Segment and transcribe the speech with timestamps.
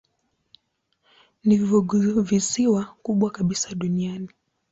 [1.43, 4.29] Ni funguvisiwa kubwa kabisa duniani.